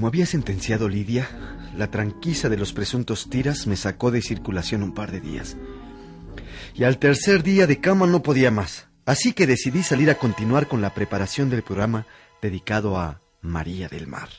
Como 0.00 0.08
había 0.08 0.24
sentenciado 0.24 0.88
Lidia, 0.88 1.28
la 1.76 1.90
tranquisa 1.90 2.48
de 2.48 2.56
los 2.56 2.72
presuntos 2.72 3.28
tiras 3.28 3.66
me 3.66 3.76
sacó 3.76 4.10
de 4.10 4.22
circulación 4.22 4.82
un 4.82 4.94
par 4.94 5.12
de 5.12 5.20
días. 5.20 5.58
Y 6.74 6.84
al 6.84 6.96
tercer 6.96 7.42
día 7.42 7.66
de 7.66 7.82
cama 7.82 8.06
no 8.06 8.22
podía 8.22 8.50
más, 8.50 8.88
así 9.04 9.34
que 9.34 9.46
decidí 9.46 9.82
salir 9.82 10.08
a 10.08 10.14
continuar 10.14 10.68
con 10.68 10.80
la 10.80 10.94
preparación 10.94 11.50
del 11.50 11.62
programa 11.62 12.06
dedicado 12.40 12.96
a 12.96 13.20
María 13.42 13.88
del 13.88 14.06
Mar. 14.06 14.30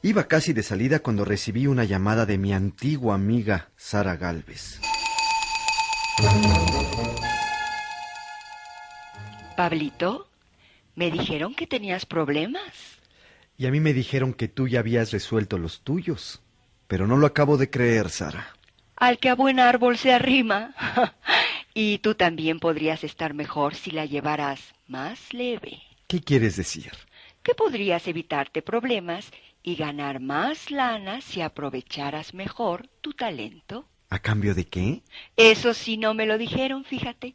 Iba 0.00 0.28
casi 0.28 0.54
de 0.54 0.62
salida 0.62 1.00
cuando 1.00 1.26
recibí 1.26 1.66
una 1.66 1.84
llamada 1.84 2.24
de 2.24 2.38
mi 2.38 2.54
antigua 2.54 3.16
amiga 3.16 3.68
Sara 3.76 4.16
Galvez. 4.16 4.80
Pablito, 9.58 10.26
me 10.96 11.10
dijeron 11.10 11.54
que 11.54 11.66
tenías 11.66 12.06
problemas. 12.06 12.93
Y 13.56 13.66
a 13.66 13.70
mí 13.70 13.80
me 13.80 13.92
dijeron 13.92 14.34
que 14.34 14.48
tú 14.48 14.68
ya 14.68 14.80
habías 14.80 15.12
resuelto 15.12 15.58
los 15.58 15.82
tuyos. 15.82 16.42
Pero 16.86 17.06
no 17.06 17.16
lo 17.16 17.26
acabo 17.26 17.56
de 17.56 17.70
creer, 17.70 18.10
Sara. 18.10 18.54
Al 18.96 19.18
que 19.18 19.28
a 19.28 19.34
buen 19.34 19.60
árbol 19.60 19.96
se 19.96 20.12
arrima. 20.12 20.74
y 21.74 21.98
tú 21.98 22.14
también 22.14 22.60
podrías 22.60 23.04
estar 23.04 23.34
mejor 23.34 23.74
si 23.74 23.90
la 23.90 24.06
llevaras 24.06 24.74
más 24.86 25.32
leve. 25.32 25.82
¿Qué 26.06 26.20
quieres 26.20 26.56
decir? 26.56 26.92
Que 27.42 27.54
podrías 27.54 28.06
evitarte 28.06 28.62
problemas 28.62 29.30
y 29.62 29.76
ganar 29.76 30.20
más 30.20 30.70
lana 30.70 31.20
si 31.20 31.40
aprovecharas 31.40 32.34
mejor 32.34 32.88
tu 33.00 33.12
talento. 33.14 33.88
¿A 34.10 34.18
cambio 34.18 34.54
de 34.54 34.66
qué? 34.66 35.02
Eso 35.36 35.74
sí 35.74 35.96
no 35.96 36.14
me 36.14 36.26
lo 36.26 36.38
dijeron, 36.38 36.84
fíjate. 36.84 37.34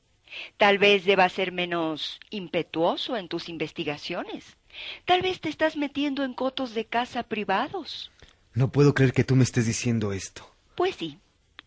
Tal 0.58 0.78
vez 0.78 1.06
debas 1.06 1.34
ser 1.34 1.52
menos 1.52 2.20
impetuoso 2.30 3.18
en 3.18 3.28
tus 3.28 3.50
investigaciones. 3.50 4.59
Tal 5.06 5.22
vez 5.22 5.40
te 5.40 5.50
estás 5.50 5.78
metiendo 5.78 6.24
en 6.24 6.34
cotos 6.34 6.74
de 6.74 6.86
casa 6.86 7.24
privados. 7.24 8.12
No 8.54 8.72
puedo 8.72 8.94
creer 8.94 9.14
que 9.14 9.24
tú 9.24 9.36
me 9.36 9.44
estés 9.44 9.66
diciendo 9.66 10.14
esto. 10.14 10.50
Pues 10.76 10.96
sí, 10.96 11.20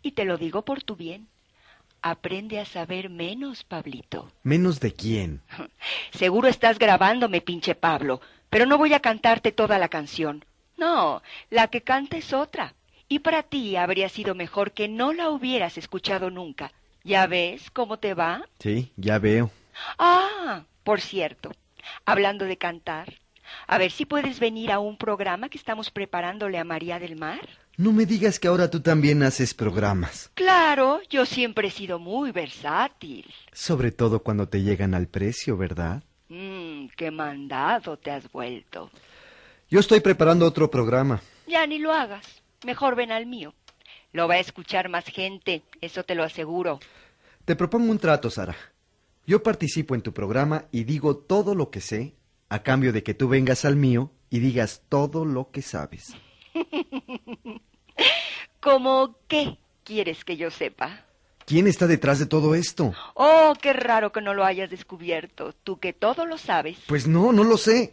y 0.02 0.12
te 0.12 0.24
lo 0.24 0.36
digo 0.38 0.62
por 0.62 0.82
tu 0.82 0.96
bien. 0.96 1.28
Aprende 2.02 2.58
a 2.58 2.64
saber 2.64 3.10
menos, 3.10 3.62
Pablito. 3.62 4.30
¿Menos 4.42 4.80
de 4.80 4.92
quién? 4.92 5.40
Seguro 6.12 6.48
estás 6.48 6.78
grabándome, 6.78 7.40
pinche 7.40 7.74
Pablo, 7.74 8.20
pero 8.50 8.66
no 8.66 8.76
voy 8.76 8.92
a 8.92 9.00
cantarte 9.00 9.52
toda 9.52 9.78
la 9.78 9.88
canción. 9.88 10.44
No, 10.76 11.22
la 11.50 11.68
que 11.68 11.82
canta 11.82 12.16
es 12.16 12.32
otra. 12.32 12.74
Y 13.08 13.20
para 13.20 13.42
ti 13.42 13.76
habría 13.76 14.08
sido 14.08 14.34
mejor 14.34 14.72
que 14.72 14.88
no 14.88 15.12
la 15.12 15.30
hubieras 15.30 15.78
escuchado 15.78 16.30
nunca. 16.30 16.72
¿Ya 17.04 17.26
ves 17.26 17.70
cómo 17.70 17.98
te 17.98 18.14
va? 18.14 18.48
Sí, 18.58 18.92
ya 18.96 19.18
veo. 19.18 19.50
Ah, 19.98 20.64
por 20.82 21.00
cierto, 21.00 21.52
hablando 22.04 22.44
de 22.44 22.58
cantar, 22.58 23.12
a 23.66 23.78
ver 23.78 23.90
si 23.90 24.06
puedes 24.06 24.40
venir 24.40 24.70
a 24.72 24.78
un 24.78 24.96
programa 24.96 25.48
que 25.48 25.58
estamos 25.58 25.90
preparándole 25.90 26.58
a 26.58 26.64
María 26.64 26.98
del 26.98 27.16
Mar. 27.16 27.48
No 27.76 27.92
me 27.92 28.06
digas 28.06 28.38
que 28.38 28.48
ahora 28.48 28.70
tú 28.70 28.80
también 28.80 29.22
haces 29.22 29.54
programas. 29.54 30.30
Claro, 30.34 31.00
yo 31.08 31.24
siempre 31.24 31.68
he 31.68 31.70
sido 31.70 31.98
muy 31.98 32.30
versátil. 32.30 33.32
Sobre 33.52 33.92
todo 33.92 34.22
cuando 34.22 34.48
te 34.48 34.62
llegan 34.62 34.94
al 34.94 35.08
precio, 35.08 35.56
¿verdad? 35.56 36.02
Mmm, 36.28 36.88
qué 36.96 37.10
mandado 37.10 37.96
te 37.98 38.10
has 38.10 38.30
vuelto. 38.30 38.90
Yo 39.70 39.80
estoy 39.80 40.00
preparando 40.00 40.46
otro 40.46 40.70
programa. 40.70 41.22
Ya 41.46 41.66
ni 41.66 41.78
lo 41.78 41.92
hagas. 41.92 42.42
Mejor 42.64 42.94
ven 42.94 43.10
al 43.10 43.26
mío. 43.26 43.54
Lo 44.12 44.28
va 44.28 44.34
a 44.34 44.40
escuchar 44.40 44.90
más 44.90 45.06
gente, 45.06 45.62
eso 45.80 46.04
te 46.04 46.14
lo 46.14 46.22
aseguro. 46.22 46.78
Te 47.46 47.56
propongo 47.56 47.90
un 47.90 47.98
trato, 47.98 48.30
Sara. 48.30 48.54
Yo 49.26 49.42
participo 49.42 49.94
en 49.94 50.02
tu 50.02 50.12
programa 50.12 50.66
y 50.72 50.84
digo 50.84 51.16
todo 51.16 51.54
lo 51.54 51.70
que 51.70 51.80
sé, 51.80 52.14
a 52.48 52.62
cambio 52.62 52.92
de 52.92 53.02
que 53.02 53.14
tú 53.14 53.28
vengas 53.28 53.64
al 53.64 53.76
mío 53.76 54.10
y 54.30 54.40
digas 54.40 54.82
todo 54.88 55.24
lo 55.24 55.50
que 55.50 55.62
sabes. 55.62 56.14
¿Cómo 58.60 59.16
qué 59.28 59.58
quieres 59.84 60.24
que 60.24 60.36
yo 60.36 60.50
sepa? 60.50 61.04
¿Quién 61.46 61.66
está 61.66 61.86
detrás 61.86 62.18
de 62.18 62.26
todo 62.26 62.54
esto? 62.54 62.92
Oh, 63.14 63.54
qué 63.60 63.72
raro 63.72 64.12
que 64.12 64.20
no 64.20 64.34
lo 64.34 64.44
hayas 64.44 64.70
descubierto. 64.70 65.54
Tú 65.64 65.78
que 65.78 65.92
todo 65.92 66.26
lo 66.26 66.38
sabes. 66.38 66.78
Pues 66.86 67.06
no, 67.06 67.32
no 67.32 67.44
lo 67.44 67.56
sé. 67.56 67.92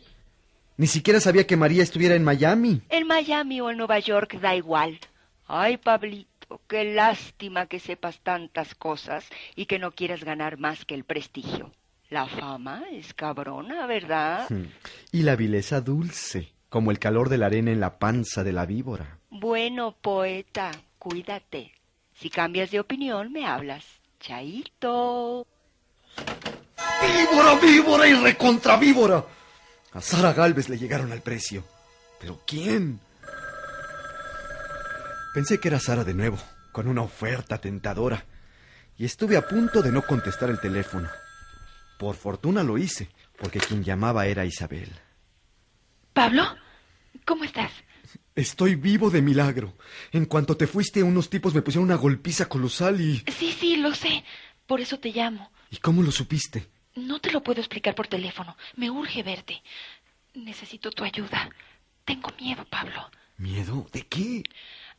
Ni 0.78 0.88
siquiera 0.88 1.20
sabía 1.20 1.46
que 1.46 1.58
María 1.58 1.84
estuviera 1.84 2.16
en 2.16 2.24
Miami. 2.24 2.82
En 2.90 3.06
Miami 3.06 3.62
o 3.62 3.70
en 3.70 3.78
Nueva 3.78 4.00
York 4.00 4.40
da 4.40 4.56
igual. 4.56 5.00
Ay, 5.48 5.78
Pablito, 5.78 6.29
qué 6.68 6.84
lástima 6.84 7.68
que 7.68 7.80
sepas 7.80 8.20
tantas 8.20 8.76
cosas 8.76 9.26
y 9.56 9.66
que 9.66 9.80
no 9.80 9.92
quieras 9.92 10.24
ganar 10.24 10.58
más 10.58 10.86
que 10.86 10.96
el 10.96 11.04
prestigio. 11.04 11.72
La 12.10 12.26
fama 12.28 12.84
es 12.92 13.14
cabrona, 13.14 13.86
¿verdad? 13.86 14.50
Hmm. 14.50 14.66
Y 15.12 15.22
la 15.22 15.36
vileza 15.36 15.82
dulce, 15.82 16.52
como 16.70 16.92
el 16.92 16.98
calor 16.98 17.30
de 17.30 17.38
la 17.38 17.46
arena 17.46 17.72
en 17.72 17.80
la 17.80 18.00
panza 18.00 18.44
de 18.44 18.54
la 18.54 18.66
víbora. 18.66 19.20
Bueno, 19.30 19.96
poeta, 20.02 20.72
cuídate. 20.98 21.72
Si 22.16 22.30
cambias 22.30 22.72
de 22.72 22.80
opinión, 22.80 23.32
me 23.32 23.46
hablas. 23.46 23.86
Chaito. 24.20 25.46
¡Víbora, 27.02 27.56
víbora 27.60 28.08
y 28.08 28.14
recontra 28.16 28.76
víbora! 28.78 29.24
A 29.94 30.02
Sara 30.02 30.34
Galvez 30.34 30.68
le 30.68 30.78
llegaron 30.78 31.12
al 31.12 31.22
precio. 31.22 31.64
¿Pero 32.20 32.42
quién? 32.46 33.00
Pensé 35.34 35.60
que 35.60 35.68
era 35.68 35.80
Sara 35.80 36.04
de 36.04 36.14
nuevo, 36.14 36.38
con 36.72 36.88
una 36.88 37.02
oferta 37.02 37.60
tentadora, 37.60 38.26
y 38.98 39.06
estuve 39.06 39.38
a 39.38 39.48
punto 39.48 39.82
de 39.82 39.92
no 39.92 40.02
contestar 40.02 40.50
el 40.50 40.60
teléfono. 40.60 41.08
Por 42.00 42.16
fortuna 42.16 42.64
lo 42.64 42.78
hice, 42.78 43.10
porque 43.38 43.60
quien 43.60 43.84
llamaba 43.84 44.26
era 44.26 44.46
Isabel. 44.46 44.90
Pablo, 46.14 46.44
¿cómo 47.26 47.44
estás? 47.44 47.72
Estoy 48.36 48.76
vivo 48.76 49.10
de 49.10 49.22
milagro. 49.22 49.78
En 50.12 50.26
cuanto 50.26 50.58
te 50.58 50.66
fuiste, 50.66 51.04
unos 51.04 51.30
tipos 51.30 51.54
me 51.54 51.62
pusieron 51.62 51.86
una 51.86 51.96
golpiza 51.96 52.48
colosal 52.48 53.00
y... 53.02 53.18
Sí, 53.28 53.56
sí, 53.58 53.76
lo 53.76 53.94
sé. 53.94 54.24
Por 54.66 54.82
eso 54.82 55.00
te 55.00 55.10
llamo. 55.10 55.52
¿Y 55.70 55.78
cómo 55.78 56.02
lo 56.02 56.12
supiste? 56.12 56.68
No 56.96 57.20
te 57.20 57.32
lo 57.32 57.44
puedo 57.44 57.60
explicar 57.60 57.96
por 57.96 58.08
teléfono. 58.08 58.56
Me 58.76 58.90
urge 58.90 59.24
verte. 59.24 59.62
Necesito 60.34 60.92
tu 60.92 61.04
ayuda. 61.04 61.50
Tengo 62.06 62.32
miedo, 62.40 62.66
Pablo. 62.70 63.10
¿Miedo? 63.38 63.88
¿De 63.92 64.06
qué? 64.06 64.44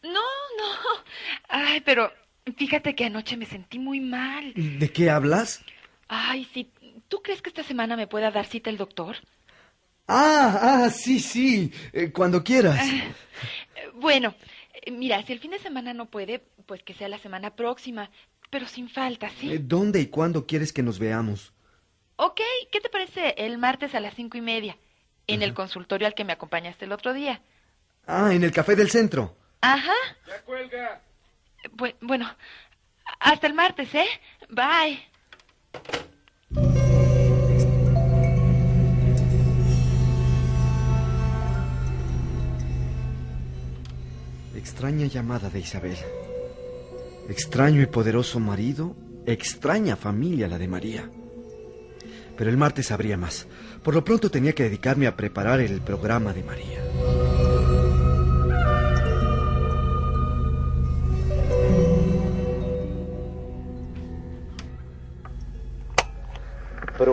No, 0.03 0.11
no. 0.12 1.03
Ay, 1.49 1.81
pero 1.83 2.12
fíjate 2.56 2.94
que 2.94 3.05
anoche 3.05 3.37
me 3.37 3.47
sentí 3.47 3.79
muy 3.79 4.00
mal. 4.00 4.52
¿De 4.55 4.91
qué 4.93 5.11
hablas? 5.11 5.62
Ay, 6.08 6.49
sí. 6.52 6.70
¿Tú 7.08 7.23
crees 7.23 7.43
que 7.43 7.50
esta 7.50 7.62
semana 7.62 7.97
me 7.97 8.06
pueda 8.06 8.31
dar 8.31 8.47
cita 8.47 8.70
el 8.70 8.76
doctor? 8.76 9.17
Ah, 10.06 10.58
ah, 10.87 10.91
sí, 10.91 11.20
sí. 11.20 11.73
Eh, 11.93 12.11
cuando 12.12 12.43
quieras. 12.43 12.81
Eh, 12.88 13.14
Bueno, 13.94 14.35
eh, 14.82 14.91
mira, 14.91 15.23
si 15.25 15.32
el 15.32 15.41
fin 15.41 15.50
de 15.52 15.58
semana 15.58 15.93
no 15.94 16.06
puede, 16.06 16.43
pues 16.67 16.82
que 16.82 16.94
sea 16.94 17.08
la 17.08 17.19
semana 17.19 17.55
próxima, 17.55 18.11
pero 18.50 18.67
sin 18.67 18.88
falta, 18.88 19.29
¿sí? 19.38 19.52
Eh, 19.52 19.58
¿Dónde 19.61 20.00
y 20.00 20.06
cuándo 20.06 20.47
quieres 20.47 20.73
que 20.73 20.82
nos 20.82 20.99
veamos? 20.99 21.52
Ok, 22.17 22.41
¿qué 22.73 22.81
te 22.81 22.88
parece 22.88 23.35
el 23.38 23.58
martes 23.58 23.94
a 23.94 24.00
las 24.00 24.14
cinco 24.14 24.37
y 24.37 24.41
media? 24.41 24.76
En 25.26 25.43
el 25.43 25.55
consultorio 25.55 26.08
al 26.08 26.14
que 26.14 26.25
me 26.25 26.32
acompañaste 26.32 26.85
el 26.87 26.93
otro 26.93 27.12
día. 27.12 27.41
Ah, 28.06 28.35
en 28.35 28.43
el 28.43 28.50
café 28.50 28.75
del 28.75 28.91
centro. 28.91 29.37
Ajá. 29.61 29.95
Ya 30.27 30.41
cuelga. 30.43 31.01
bueno, 32.01 32.35
hasta 33.19 33.47
el 33.47 33.55
martes, 33.55 33.95
¿eh? 33.95 34.07
Bye. 34.49 35.07
Extraña 44.57 45.07
llamada 45.07 45.51
de 45.51 45.61
Isabel. 45.61 45.97
Extraño 47.29 47.83
y 47.83 47.87
poderoso 47.87 48.41
marido, 48.41 48.97
extraña 49.27 49.97
familia 49.97 50.49
la 50.49 50.59
de 50.59 50.69
María. 50.69 51.11
Pero 52.37 52.51
el 52.51 52.57
martes 52.57 52.91
habría 52.91 53.17
más. 53.17 53.47
Por 53.83 53.95
lo 53.95 54.05
pronto 54.05 54.31
tenía 54.31 54.55
que 54.55 54.65
dedicarme 54.65 55.07
a 55.07 55.17
preparar 55.17 55.61
el 55.61 55.81
programa 55.83 56.33
de 56.33 56.43
María. 56.43 56.81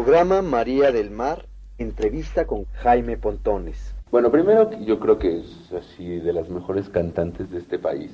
Programa 0.07 0.41
María 0.41 0.93
del 0.93 1.11
Mar, 1.11 1.47
entrevista 1.77 2.47
con 2.47 2.63
Jaime 2.75 3.17
Pontones. 3.17 3.93
Bueno, 4.09 4.31
primero 4.31 4.71
yo 4.79 5.01
creo 5.01 5.19
que 5.19 5.39
es 5.39 5.73
así 5.73 6.19
de 6.19 6.31
las 6.31 6.49
mejores 6.49 6.87
cantantes 6.87 7.51
de 7.51 7.57
este 7.57 7.77
país. 7.77 8.13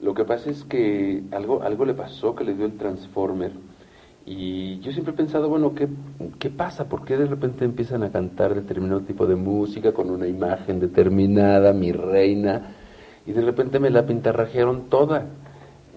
Lo 0.00 0.12
que 0.12 0.26
pasa 0.26 0.50
es 0.50 0.64
que 0.64 1.22
algo, 1.32 1.62
algo 1.62 1.86
le 1.86 1.94
pasó 1.94 2.34
que 2.34 2.44
le 2.44 2.52
dio 2.52 2.66
el 2.66 2.76
Transformer 2.76 3.52
y 4.26 4.80
yo 4.80 4.92
siempre 4.92 5.14
he 5.14 5.16
pensado, 5.16 5.48
bueno, 5.48 5.74
¿qué, 5.74 5.88
¿qué 6.38 6.50
pasa? 6.50 6.90
¿Por 6.90 7.06
qué 7.06 7.16
de 7.16 7.24
repente 7.24 7.64
empiezan 7.64 8.02
a 8.02 8.12
cantar 8.12 8.54
determinado 8.54 9.00
tipo 9.00 9.26
de 9.26 9.36
música 9.36 9.94
con 9.94 10.10
una 10.10 10.26
imagen 10.26 10.78
determinada, 10.78 11.72
mi 11.72 11.90
reina, 11.90 12.76
y 13.24 13.32
de 13.32 13.40
repente 13.40 13.80
me 13.80 13.88
la 13.88 14.04
pintarrajearon 14.04 14.90
toda? 14.90 15.24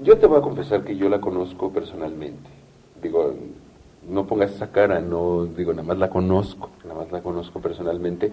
Yo 0.02 0.18
te 0.20 0.26
voy 0.26 0.38
a 0.38 0.42
confesar 0.42 0.86
que 0.86 0.96
yo 0.96 1.10
la 1.10 1.20
conozco 1.20 1.70
personalmente. 1.74 2.50
Digo, 3.04 3.36
no 4.08 4.26
pongas 4.26 4.52
esa 4.52 4.72
cara, 4.72 5.00
no 5.00 5.46
digo, 5.46 5.74
nada 5.74 5.88
más 5.88 5.98
la 5.98 6.10
conozco, 6.10 6.70
nada 6.84 7.02
más 7.02 7.12
la 7.12 7.22
conozco 7.22 7.60
personalmente, 7.60 8.32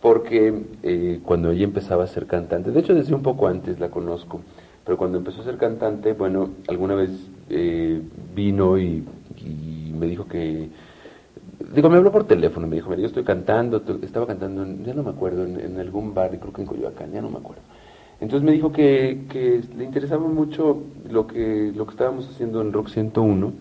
porque 0.00 0.62
eh, 0.82 1.20
cuando 1.24 1.50
ella 1.50 1.64
empezaba 1.64 2.04
a 2.04 2.06
ser 2.06 2.26
cantante, 2.26 2.70
de 2.70 2.80
hecho 2.80 2.94
desde 2.94 3.14
un 3.14 3.22
poco 3.22 3.46
antes 3.46 3.78
la 3.78 3.90
conozco, 3.90 4.40
pero 4.84 4.96
cuando 4.96 5.18
empezó 5.18 5.42
a 5.42 5.44
ser 5.44 5.58
cantante, 5.58 6.14
bueno, 6.14 6.50
alguna 6.68 6.94
vez 6.94 7.10
eh, 7.50 8.00
vino 8.34 8.78
y, 8.78 9.04
y, 9.36 9.92
me 9.94 10.06
dijo 10.06 10.26
que, 10.26 10.70
digo, 11.74 11.90
me 11.90 11.98
habló 11.98 12.10
por 12.10 12.24
teléfono, 12.24 12.66
me 12.66 12.76
dijo, 12.76 12.88
mira, 12.88 13.02
yo 13.02 13.08
estoy 13.08 13.24
cantando, 13.24 13.82
estaba 14.02 14.26
cantando, 14.26 14.64
ya 14.84 14.94
no 14.94 15.02
me 15.02 15.10
acuerdo, 15.10 15.44
en, 15.44 15.60
en, 15.60 15.78
algún 15.78 16.14
bar, 16.14 16.30
creo 16.38 16.52
que 16.52 16.62
en 16.62 16.66
Coyoacán, 16.66 17.12
ya 17.12 17.20
no 17.20 17.28
me 17.28 17.38
acuerdo. 17.38 17.62
Entonces 18.20 18.44
me 18.44 18.52
dijo 18.52 18.72
que, 18.72 19.26
que 19.30 19.62
le 19.76 19.84
interesaba 19.84 20.26
mucho 20.26 20.82
lo 21.08 21.26
que, 21.26 21.72
lo 21.74 21.86
que 21.86 21.92
estábamos 21.92 22.28
haciendo 22.28 22.60
en 22.62 22.72
Rock 22.72 22.88
101 22.88 23.52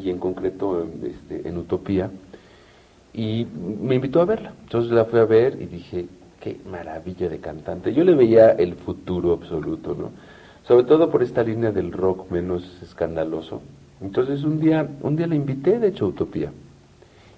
y 0.00 0.10
en 0.10 0.18
concreto 0.18 0.86
este, 1.02 1.48
en 1.48 1.58
Utopía, 1.58 2.10
y 3.12 3.46
me 3.80 3.96
invitó 3.96 4.20
a 4.20 4.24
verla. 4.24 4.52
Entonces 4.62 4.92
la 4.92 5.04
fui 5.04 5.18
a 5.18 5.24
ver 5.24 5.60
y 5.60 5.66
dije, 5.66 6.06
qué 6.40 6.60
maravilla 6.70 7.28
de 7.28 7.38
cantante. 7.38 7.92
Yo 7.92 8.04
le 8.04 8.14
veía 8.14 8.52
el 8.52 8.74
futuro 8.74 9.32
absoluto, 9.32 9.94
¿no? 9.94 10.10
Sobre 10.66 10.84
todo 10.84 11.10
por 11.10 11.22
esta 11.22 11.42
línea 11.42 11.72
del 11.72 11.92
rock 11.92 12.30
menos 12.30 12.80
escandaloso. 12.82 13.62
Entonces 14.00 14.44
un 14.44 14.60
día, 14.60 14.88
un 15.00 15.16
día 15.16 15.26
la 15.26 15.34
invité, 15.34 15.78
de 15.78 15.88
hecho, 15.88 16.04
a 16.04 16.08
Utopía. 16.08 16.52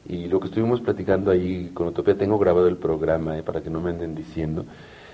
Y 0.08 0.26
lo 0.26 0.40
que 0.40 0.48
estuvimos 0.48 0.80
platicando 0.80 1.30
ahí 1.30 1.70
con 1.72 1.88
Utopía, 1.88 2.16
tengo 2.16 2.38
grabado 2.38 2.68
el 2.68 2.76
programa, 2.76 3.38
eh, 3.38 3.42
para 3.42 3.60
que 3.60 3.70
no 3.70 3.80
me 3.80 3.90
anden 3.90 4.14
diciendo, 4.14 4.64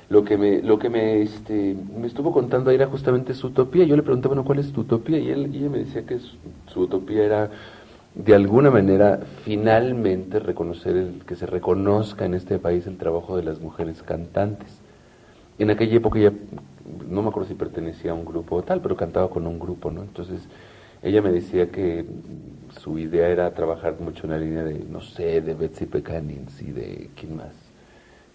lo 0.08 0.25
que 0.25 0.38
me, 0.38 0.62
lo 0.62 0.79
que 0.79 0.88
me, 0.88 1.23
este, 1.23 1.76
me 1.97 2.06
estuvo 2.06 2.32
contando 2.32 2.70
ahí 2.70 2.76
era 2.76 2.87
justamente 2.87 3.35
su 3.35 3.49
utopía. 3.49 3.85
Yo 3.85 3.97
le 3.97 4.03
pregunté, 4.03 4.29
bueno, 4.29 4.44
¿cuál 4.44 4.61
es 4.61 4.73
tu 4.73 4.82
utopía? 4.82 5.19
Y, 5.19 5.31
él, 5.31 5.55
y 5.55 5.58
ella 5.58 5.70
me 5.70 5.79
decía 5.79 6.06
que 6.06 6.19
su, 6.69 6.81
utopía 6.81 7.25
era, 7.25 7.50
de 8.14 8.35
alguna 8.35 8.70
manera, 8.70 9.20
finalmente 9.44 10.38
reconocer, 10.38 10.97
el, 10.97 11.23
que 11.26 11.35
se 11.35 11.47
reconozca 11.47 12.25
en 12.25 12.35
este 12.35 12.58
país 12.58 12.87
el 12.87 12.99
trabajo 12.99 13.37
de 13.37 13.43
las 13.43 13.61
mujeres 13.61 14.03
cantantes. 14.03 14.81
En 15.58 15.70
aquella 15.70 15.97
época 15.97 16.19
ella, 16.19 16.32
no 17.09 17.23
me 17.23 17.29
acuerdo 17.29 17.49
si 17.49 17.55
pertenecía 17.55 18.12
a 18.12 18.14
un 18.14 18.25
grupo 18.25 18.56
o 18.56 18.62
tal, 18.62 18.81
pero 18.81 18.97
cantaba 18.97 19.29
con 19.29 19.47
un 19.47 19.59
grupo, 19.59 19.91
¿no? 19.91 20.02
Entonces, 20.02 20.47
ella 21.02 21.20
me 21.20 21.32
decía 21.32 21.70
que 21.70 22.05
su 22.81 22.99
idea 22.99 23.29
era 23.29 23.52
trabajar 23.55 23.97
mucho 23.99 24.25
en 24.25 24.31
la 24.31 24.38
línea 24.38 24.62
de, 24.62 24.85
no 24.91 25.00
sé, 25.00 25.41
de 25.41 25.55
Betsy 25.55 25.87
Pecanins 25.87 26.62
y 26.62 26.73
de, 26.73 27.11
¿quién 27.17 27.37
más? 27.37 27.65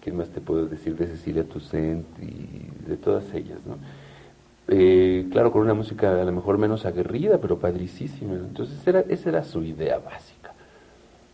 ¿Quién 0.02 0.16
más 0.16 0.28
te 0.28 0.40
puedo 0.40 0.66
decir? 0.66 0.96
De 0.96 1.06
Cecilia 1.06 1.44
Toussaint 1.44 2.06
y 2.20 2.88
de 2.88 2.96
todas 2.96 3.32
ellas, 3.34 3.58
¿no? 3.66 3.76
Eh, 4.68 5.26
claro, 5.30 5.50
con 5.52 5.62
una 5.62 5.74
música 5.74 6.20
a 6.20 6.24
lo 6.24 6.32
mejor 6.32 6.58
menos 6.58 6.86
aguerrida, 6.86 7.38
pero 7.38 7.58
padricísima. 7.58 8.34
Entonces, 8.34 8.86
era, 8.86 9.00
esa 9.00 9.28
era 9.28 9.44
su 9.44 9.62
idea 9.62 9.98
básica. 9.98 10.52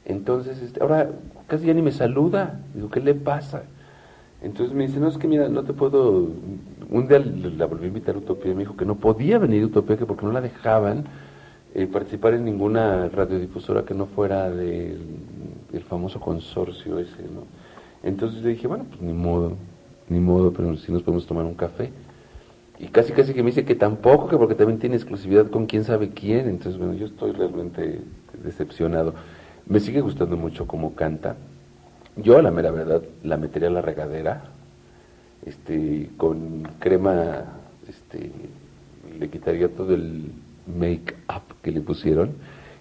Entonces, 0.04 0.60
este, 0.62 0.82
ahora 0.82 1.10
casi 1.46 1.66
ya 1.66 1.74
ni 1.74 1.82
me 1.82 1.92
saluda. 1.92 2.60
Digo, 2.74 2.90
¿qué 2.90 3.00
le 3.00 3.14
pasa? 3.14 3.62
Entonces 4.40 4.74
me 4.74 4.86
dice, 4.86 5.00
no, 5.00 5.08
es 5.08 5.18
que 5.18 5.26
mira, 5.26 5.48
no 5.48 5.64
te 5.64 5.72
puedo... 5.72 6.28
Un 6.90 7.08
día 7.08 7.18
la 7.18 7.66
volví 7.66 7.84
a 7.84 7.88
invitar 7.88 8.14
a 8.14 8.18
Utopía 8.18 8.52
y 8.52 8.54
me 8.54 8.60
dijo 8.60 8.76
que 8.76 8.86
no 8.86 8.94
podía 8.94 9.38
venir 9.38 9.62
a 9.62 9.66
Utopía, 9.66 9.96
que 9.96 10.06
porque 10.06 10.24
no 10.24 10.32
la 10.32 10.40
dejaban 10.40 11.04
eh, 11.74 11.86
participar 11.86 12.34
en 12.34 12.44
ninguna 12.44 13.08
radiodifusora 13.08 13.82
que 13.84 13.94
no 13.94 14.06
fuera 14.06 14.50
del, 14.50 15.00
famoso 15.88 16.18
consorcio 16.18 16.98
ese, 16.98 17.22
¿no? 17.22 17.44
Entonces 18.02 18.42
le 18.42 18.50
dije, 18.50 18.66
bueno, 18.66 18.84
pues 18.88 19.00
ni 19.00 19.12
modo, 19.12 19.56
ni 20.08 20.20
modo, 20.20 20.52
pero 20.52 20.76
si 20.76 20.92
nos 20.92 21.02
podemos 21.02 21.26
tomar 21.26 21.44
un 21.44 21.54
café. 21.54 21.90
Y 22.78 22.86
casi 22.86 23.12
casi 23.12 23.34
que 23.34 23.42
me 23.42 23.50
dice 23.50 23.64
que 23.64 23.74
tampoco, 23.74 24.28
que 24.28 24.36
porque 24.36 24.54
también 24.54 24.78
tiene 24.78 24.96
exclusividad 24.96 25.50
con 25.50 25.66
quién 25.66 25.84
sabe 25.84 26.10
quién. 26.10 26.48
Entonces, 26.48 26.78
bueno, 26.78 26.94
yo 26.94 27.06
estoy 27.06 27.32
realmente 27.32 28.00
decepcionado. 28.42 29.14
Me 29.66 29.80
sigue 29.80 30.00
gustando 30.00 30.36
mucho 30.36 30.66
cómo 30.66 30.94
canta. 30.94 31.36
Yo, 32.16 32.38
a 32.38 32.42
la 32.42 32.50
mera 32.50 32.70
verdad, 32.70 33.02
la 33.22 33.36
metería 33.36 33.68
a 33.68 33.72
la 33.72 33.82
regadera, 33.82 34.44
este, 35.44 36.10
con 36.16 36.68
crema, 36.78 37.44
este, 37.88 38.30
le 39.18 39.28
quitaría 39.28 39.68
todo 39.68 39.94
el 39.94 40.32
make-up 40.66 41.42
que 41.62 41.70
le 41.70 41.80
pusieron 41.80 42.32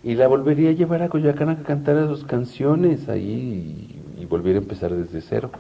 y 0.04 0.16
la 0.16 0.28
volvería 0.28 0.70
a 0.70 0.74
llevar 0.74 1.02
a 1.04 1.10
Coyoacán 1.10 1.50
a 1.50 1.64
cantar 1.64 2.08
sus 2.08 2.24
canciones 2.24 3.10
ahí 3.10 4.00
y, 4.18 4.22
y 4.22 4.26
volviera 4.26 4.60
a 4.60 4.62
empezar 4.62 4.94
desde 4.94 5.22
cero. 5.22 5.52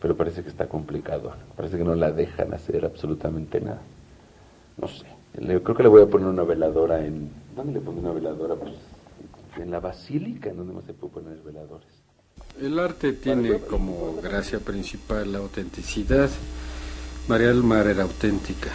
Pero 0.00 0.16
parece 0.16 0.42
que 0.42 0.48
está 0.48 0.68
complicado. 0.68 1.32
Parece 1.56 1.78
que 1.78 1.84
no 1.84 1.94
la 1.94 2.12
dejan 2.12 2.52
hacer 2.52 2.84
absolutamente 2.84 3.60
nada. 3.60 3.80
No 4.80 4.88
sé. 4.88 5.06
Le, 5.38 5.62
creo 5.62 5.76
que 5.76 5.82
le 5.82 5.88
voy 5.88 6.02
a 6.02 6.06
poner 6.06 6.28
una 6.28 6.42
veladora 6.42 7.04
en. 7.04 7.30
¿Dónde 7.54 7.74
le 7.74 7.80
pongo 7.80 8.00
una 8.00 8.12
veladora? 8.12 8.54
Pues 8.54 8.74
en 9.58 9.70
la 9.70 9.80
basílica, 9.80 10.50
en 10.50 10.58
donde 10.58 10.74
más 10.74 10.84
se 10.84 10.92
puede 10.92 11.14
poner 11.14 11.38
veladores. 11.38 11.88
El 12.60 12.78
arte 12.78 13.14
tiene 13.14 13.58
como 13.58 14.16
gracia 14.22 14.60
principal 14.60 15.32
la 15.32 15.38
autenticidad. 15.38 16.30
María 17.28 17.48
del 17.48 17.62
Mar 17.62 17.86
era 17.86 18.02
auténtica. 18.02 18.70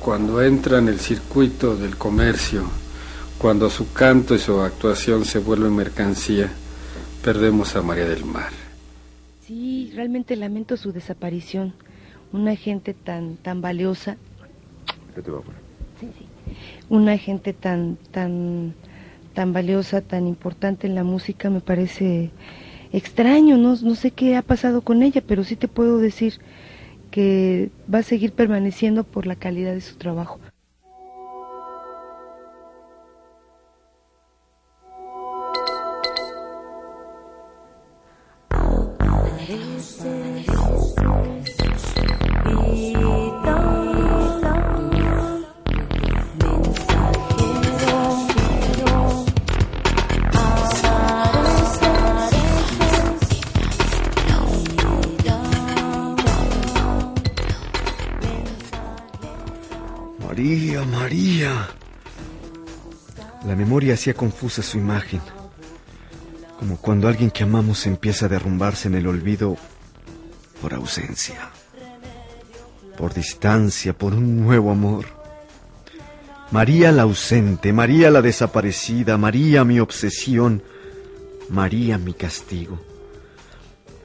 Cuando 0.00 0.42
entra 0.42 0.78
en 0.78 0.88
el 0.88 0.98
circuito 0.98 1.76
del 1.76 1.96
comercio, 1.96 2.64
cuando 3.38 3.70
su 3.70 3.92
canto 3.92 4.34
y 4.34 4.38
su 4.38 4.60
actuación 4.60 5.24
se 5.24 5.38
vuelven 5.38 5.74
mercancía, 5.74 6.50
perdemos 7.22 7.76
a 7.76 7.82
María 7.82 8.04
del 8.04 8.24
Mar. 8.24 8.50
Sí, 9.46 9.92
realmente 9.94 10.36
lamento 10.36 10.76
su 10.76 10.92
desaparición. 10.92 11.72
Una 12.32 12.56
gente 12.56 12.94
tan 12.94 13.36
tan 13.36 13.62
valiosa. 13.62 14.16
¿Qué 15.14 15.22
te 15.22 15.30
va 15.30 15.38
a 15.38 15.42
poner? 15.42 15.60
Sí, 16.00 16.08
sí. 16.18 16.26
Una 16.88 17.16
gente 17.16 17.52
tan 17.52 17.96
tan 18.10 18.74
tan 19.34 19.52
valiosa, 19.52 20.00
tan 20.00 20.26
importante 20.26 20.88
en 20.88 20.96
la 20.96 21.04
música, 21.04 21.48
me 21.48 21.60
parece 21.60 22.30
extraño. 22.92 23.56
No, 23.56 23.76
no 23.80 23.94
sé 23.94 24.10
qué 24.10 24.36
ha 24.36 24.42
pasado 24.42 24.82
con 24.82 25.02
ella, 25.02 25.22
pero 25.26 25.44
sí 25.44 25.54
te 25.54 25.68
puedo 25.68 25.98
decir 25.98 26.40
que 27.12 27.70
va 27.92 28.00
a 28.00 28.02
seguir 28.02 28.32
permaneciendo 28.32 29.04
por 29.04 29.26
la 29.26 29.36
calidad 29.36 29.72
de 29.72 29.80
su 29.80 29.96
trabajo. 29.96 30.40
Memoria 63.68 63.92
hacía 63.92 64.14
confusa 64.14 64.62
su 64.62 64.78
imagen, 64.78 65.20
como 66.58 66.78
cuando 66.78 67.06
alguien 67.06 67.30
que 67.30 67.42
amamos 67.42 67.86
empieza 67.86 68.24
a 68.24 68.30
derrumbarse 68.30 68.88
en 68.88 68.94
el 68.94 69.06
olvido 69.06 69.58
por 70.62 70.72
ausencia, 70.72 71.50
por 72.96 73.12
distancia, 73.12 73.92
por 73.92 74.14
un 74.14 74.40
nuevo 74.40 74.70
amor. 74.70 75.04
María 76.50 76.92
la 76.92 77.02
ausente, 77.02 77.74
María 77.74 78.10
la 78.10 78.22
desaparecida, 78.22 79.18
María 79.18 79.64
mi 79.64 79.80
obsesión, 79.80 80.62
María 81.50 81.98
mi 81.98 82.14
castigo. 82.14 82.80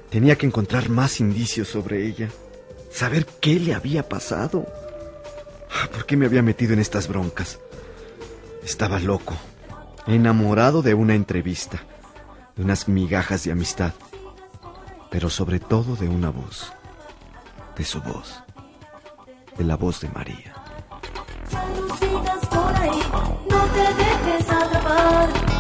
Tenía 0.10 0.36
que 0.36 0.46
encontrar 0.46 0.90
más 0.90 1.22
indicios 1.22 1.70
sobre 1.70 2.06
ella, 2.06 2.28
saber 2.92 3.26
qué 3.40 3.62
le 3.62 3.74
había 3.74 4.10
pasado. 4.10 4.68
¿Por 5.94 6.06
qué 6.06 6.18
me 6.18 6.26
había 6.26 6.42
metido 6.42 6.74
en 6.74 6.80
estas 6.80 7.08
broncas? 7.08 7.60
Estaba 8.62 9.00
loco, 9.00 9.38
enamorado 10.08 10.82
de 10.82 10.94
una 10.94 11.16
entrevista. 11.16 11.82
de 12.56 12.64
unas 12.64 12.88
migajas 12.88 13.44
de 13.46 13.52
amistad, 13.52 13.94
pero 15.10 15.30
sobre 15.30 15.60
todo 15.60 15.96
de 15.96 16.08
una 16.08 16.30
voz, 16.30 16.72
de 17.76 17.84
su 17.84 18.00
voz, 18.02 18.44
de 19.58 19.64
la 19.64 19.76
voz 19.76 20.02
de 20.02 20.10
María. 20.10 20.54
No 23.50 23.66
te 23.74 23.94
dejes. 24.04 25.53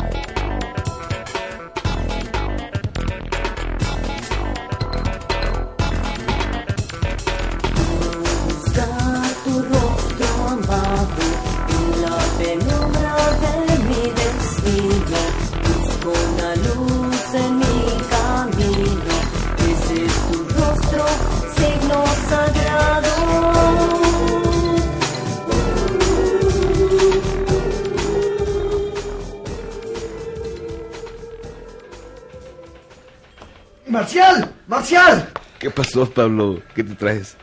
¡Marcial! 34.13 34.53
¡Marcial! 34.67 35.29
¿Qué 35.57 35.71
pasó, 35.71 36.07
Pablo? 36.07 36.61
¿Qué 36.75 36.83
te 36.83 36.93
traes? 36.93 37.35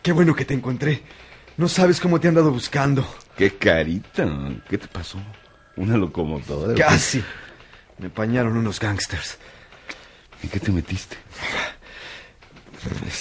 Qué 0.00 0.12
bueno 0.12 0.34
que 0.34 0.46
te 0.46 0.54
encontré. 0.54 1.02
No 1.58 1.68
sabes 1.68 2.00
cómo 2.00 2.18
te 2.18 2.26
he 2.26 2.30
andado 2.30 2.50
buscando. 2.50 3.06
¡Qué 3.36 3.50
carita! 3.58 4.26
¿Qué 4.70 4.78
te 4.78 4.88
pasó? 4.88 5.18
¿Una 5.76 5.98
locomotora? 5.98 6.74
Casi. 6.74 7.22
Me 7.98 8.06
empañaron 8.06 8.56
unos 8.56 8.80
gángsters. 8.80 9.36
¿En 10.42 10.48
qué 10.48 10.60
te 10.60 10.72
metiste? 10.72 11.16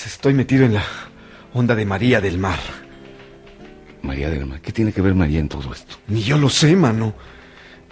Estoy 0.05 0.33
metido 0.33 0.63
en 0.63 0.75
la 0.75 0.85
onda 1.53 1.75
de 1.75 1.85
María 1.85 2.21
del 2.21 2.37
Mar. 2.37 2.59
María 4.01 4.29
del 4.29 4.45
Mar. 4.45 4.61
¿Qué 4.61 4.71
tiene 4.71 4.93
que 4.93 5.01
ver 5.01 5.13
María 5.13 5.39
en 5.39 5.49
todo 5.49 5.73
esto? 5.73 5.97
Ni 6.07 6.23
yo 6.23 6.37
lo 6.37 6.49
sé, 6.49 6.73
mano. 6.77 7.15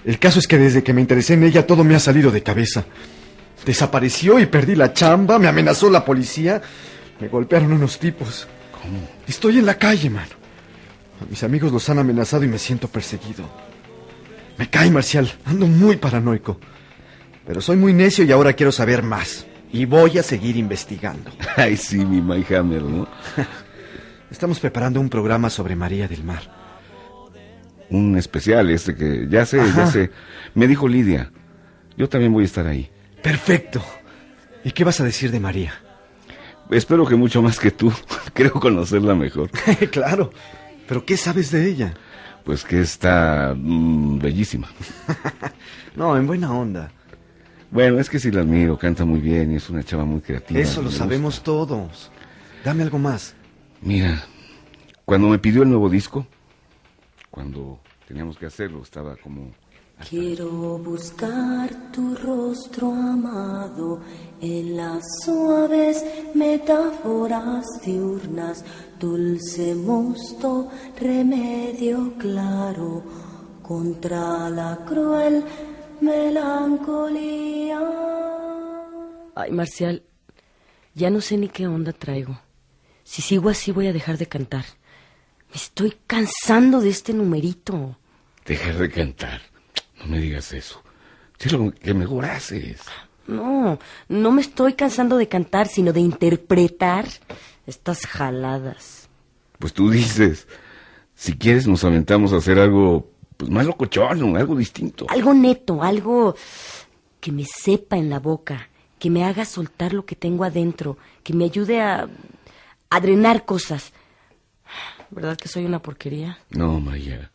El 0.06 0.20
caso 0.20 0.40
es 0.40 0.48
que 0.48 0.58
desde 0.58 0.84
que 0.84 0.94
me 0.94 1.02
interesé 1.02 1.34
en 1.34 1.44
ella 1.44 1.68
todo 1.68 1.84
me 1.84 1.96
ha 1.96 2.00
salido 2.00 2.32
de 2.32 2.42
cabeza. 2.44 2.86
Desapareció 3.70 4.40
y 4.40 4.48
perdí 4.48 4.74
la 4.74 4.94
chamba, 4.94 5.38
me 5.38 5.48
amenazó 5.48 5.92
la 5.92 6.04
policía, 6.04 6.60
me 7.20 7.28
golpearon 7.28 7.72
unos 7.72 8.00
tipos. 8.00 8.48
¿Cómo? 8.72 8.98
Estoy 9.28 9.60
en 9.60 9.68
la 9.68 9.76
calle, 9.76 10.10
mano. 10.10 10.32
Mis 11.30 11.44
amigos 11.44 11.72
los 11.72 11.88
han 11.88 12.00
amenazado 12.00 12.44
y 12.44 12.48
me 12.48 12.58
siento 12.58 12.88
perseguido. 12.88 13.48
Me 14.58 14.72
cae, 14.72 14.90
Marcial. 14.90 15.32
Ando 15.46 15.68
muy 15.68 15.98
paranoico. 15.98 16.60
Pero 17.46 17.62
soy 17.62 17.78
muy 17.78 17.94
necio 17.94 18.26
y 18.26 18.32
ahora 18.32 18.54
quiero 18.54 18.72
saber 18.72 19.04
más. 19.04 19.46
Y 19.72 19.86
voy 19.86 20.18
a 20.18 20.24
seguir 20.24 20.58
investigando. 20.58 21.30
Ay, 21.56 21.78
sí, 21.78 22.04
mi 22.04 22.22
Hammer, 22.52 22.82
¿no? 22.82 23.08
Estamos 24.32 24.60
preparando 24.60 25.00
un 25.00 25.10
programa 25.10 25.52
sobre 25.52 25.76
María 25.76 26.08
del 26.08 26.24
Mar. 26.24 26.42
Un 27.92 28.18
especial 28.18 28.72
este 28.72 28.96
que 28.96 29.28
ya 29.30 29.46
sé, 29.46 29.62
ya 29.76 29.86
sé. 29.86 30.10
Me 30.56 30.66
dijo 30.66 30.88
Lidia. 30.88 31.32
Yo 31.98 32.10
también 32.10 32.34
voy 32.34 32.42
a 32.42 32.48
estar 32.48 32.66
ahí. 32.66 32.90
Perfecto. 33.22 33.84
¿Y 34.64 34.72
qué 34.72 34.84
vas 34.84 35.00
a 35.00 35.04
decir 35.04 35.32
de 35.32 35.40
María? 35.40 35.74
Espero 36.70 37.06
que 37.06 37.16
mucho 37.16 37.42
más 37.42 37.60
que 37.60 37.72
tú. 37.72 37.92
Creo 38.34 38.54
conocerla 38.54 39.16
mejor. 39.16 39.50
claro. 39.92 40.32
¿Pero 40.88 41.06
qué 41.06 41.18
sabes 41.18 41.52
de 41.52 41.68
ella? 41.68 41.94
Pues 42.44 42.64
que 42.64 42.82
está 42.82 43.54
mm, 43.56 44.20
bellísima. 44.20 44.70
No, 45.96 46.16
en 46.16 46.28
buena 46.28 46.54
onda. 46.54 46.92
Bueno, 47.72 48.00
es 48.00 48.10
que 48.10 48.20
sí 48.20 48.32
la 48.32 48.42
admiro, 48.42 48.78
canta 48.78 49.04
muy 49.04 49.20
bien 49.20 49.52
y 49.52 49.58
es 49.58 49.70
una 49.70 49.84
chava 49.84 50.06
muy 50.06 50.22
creativa. 50.22 50.58
Eso 50.58 50.82
lo 50.82 50.88
gusta. 50.88 51.04
sabemos 51.04 51.44
todos. 51.44 52.10
Dame 52.64 52.84
algo 52.84 53.00
más. 53.00 53.36
Mira, 53.82 54.24
cuando 55.04 55.28
me 55.28 55.40
pidió 55.40 55.64
el 55.64 55.70
nuevo 55.70 55.90
disco, 55.90 56.26
cuando 57.30 57.82
teníamos 58.08 58.38
que 58.38 58.46
hacerlo, 58.46 58.82
estaba 58.82 59.18
como... 59.18 59.52
Quiero 60.08 60.78
buscar 60.78 61.70
tu 61.92 62.16
rostro 62.16 62.88
amado 62.94 64.00
en 64.40 64.78
las 64.78 65.04
suaves 65.26 66.04
metáforas 66.34 67.66
diurnas, 67.84 68.64
dulce 68.98 69.76
mosto, 69.76 70.70
remedio 71.00 72.14
claro 72.18 73.04
contra 73.62 74.50
la 74.50 74.80
cruel 74.88 75.44
melancolía. 76.00 77.82
Ay, 79.36 79.52
Marcial, 79.52 80.02
ya 80.96 81.10
no 81.10 81.20
sé 81.20 81.38
ni 81.38 81.50
qué 81.50 81.68
onda 81.68 81.92
traigo. 81.92 82.40
Si 83.04 83.22
sigo 83.22 83.50
así 83.50 83.72
voy 83.72 83.88
a 83.88 83.94
dejar 83.94 84.18
de 84.18 84.28
cantar. 84.28 84.66
Me 85.50 85.56
estoy 85.56 85.98
cansando 86.08 86.80
de 86.80 86.90
este 86.90 87.14
numerito. 87.14 87.98
Dejar 88.46 88.78
de 88.78 88.90
cantar. 88.90 89.42
No 90.00 90.08
me 90.08 90.20
digas 90.20 90.54
eso. 90.54 90.82
Es 91.40 91.52
lo 91.52 91.72
que 91.72 91.94
mejor 91.94 92.26
haces. 92.26 92.82
No, 93.28 93.80
no 94.08 94.32
me 94.32 94.42
estoy 94.42 94.74
cansando 94.74 95.18
de 95.18 95.28
cantar, 95.28 95.68
sino 95.68 95.94
de 95.94 96.00
interpretar 96.00 97.06
estas 97.66 98.06
jaladas. 98.06 99.08
Pues 99.60 99.74
tú 99.74 99.90
dices, 99.90 100.48
si 101.16 101.38
quieres 101.38 101.68
nos 101.68 101.84
aventamos 101.84 102.34
a 102.34 102.38
hacer 102.38 102.60
algo 102.60 103.12
pues 103.38 103.50
más 103.52 103.66
locochón, 103.66 104.36
algo 104.36 104.56
distinto. 104.56 105.06
Algo 105.10 105.34
neto, 105.34 105.82
algo 105.84 106.36
que 107.22 107.32
me 107.32 107.46
sepa 107.46 107.98
en 107.98 108.10
la 108.10 108.20
boca, 108.20 108.70
que 108.98 109.10
me 109.10 109.24
haga 109.24 109.46
soltar 109.46 109.94
lo 109.94 110.06
que 110.06 110.16
tengo 110.16 110.44
adentro, 110.44 110.98
que 111.24 111.34
me 111.34 111.46
ayude 111.46 111.82
a, 111.82 112.10
a 112.90 113.00
drenar 113.00 113.46
cosas. 113.46 113.94
¿Verdad 115.10 115.38
que 115.38 115.48
soy 115.48 115.66
una 115.66 115.82
porquería? 115.82 116.40
No, 116.50 116.80
María. 116.80 117.32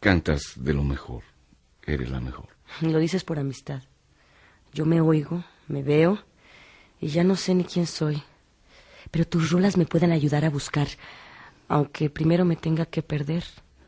Cantas 0.00 0.52
de 0.56 0.72
lo 0.72 0.82
mejor. 0.82 1.22
Eres 1.90 2.10
la 2.10 2.20
mejor. 2.20 2.46
Lo 2.82 2.98
dices 3.00 3.24
por 3.24 3.40
amistad. 3.40 3.82
Yo 4.72 4.86
me 4.86 5.00
oigo, 5.00 5.42
me 5.66 5.82
veo 5.82 6.20
y 7.00 7.08
ya 7.08 7.24
no 7.24 7.34
sé 7.34 7.52
ni 7.52 7.64
quién 7.64 7.88
soy. 7.88 8.22
Pero 9.10 9.26
tus 9.26 9.50
rolas 9.50 9.76
me 9.76 9.86
pueden 9.86 10.12
ayudar 10.12 10.44
a 10.44 10.50
buscar, 10.50 10.86
aunque 11.66 12.08
primero 12.08 12.44
me 12.44 12.54
tenga 12.54 12.86
que 12.86 13.02
perder. 13.02 13.42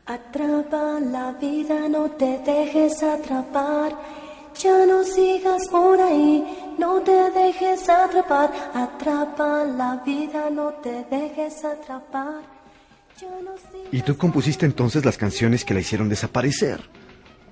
Atrapa 0.05 0.99
la 0.99 1.31
vida, 1.39 1.87
no 1.87 2.11
te 2.11 2.39
dejes 2.39 3.01
atrapar. 3.01 3.95
Ya 4.61 4.85
no 4.85 5.01
sigas 5.05 5.65
por 5.69 5.99
ahí, 6.01 6.43
no 6.77 7.01
te 7.01 7.31
dejes 7.31 7.87
atrapar. 7.87 8.51
Atrapa 8.73 9.63
la 9.63 10.03
vida, 10.05 10.49
no 10.49 10.73
te 10.83 11.05
dejes 11.09 11.63
atrapar. 11.63 12.41
Ya 13.21 13.29
no 13.29 13.55
sigas 13.55 13.93
¿Y 13.93 14.01
tú 14.01 14.17
compusiste 14.17 14.65
entonces 14.65 15.05
las 15.05 15.17
canciones 15.17 15.63
que 15.63 15.73
la 15.73 15.79
hicieron 15.79 16.09
desaparecer? 16.09 16.81